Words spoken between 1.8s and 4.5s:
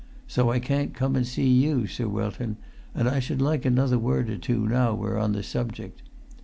Sir Wilton; and I should like another word or